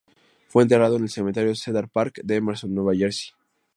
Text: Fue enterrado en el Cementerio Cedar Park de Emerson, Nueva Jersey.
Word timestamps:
Fue 0.47 0.63
enterrado 0.63 0.95
en 0.95 1.03
el 1.03 1.09
Cementerio 1.11 1.53
Cedar 1.53 1.87
Park 1.87 2.21
de 2.23 2.37
Emerson, 2.37 2.73
Nueva 2.73 2.95
Jersey. 2.95 3.33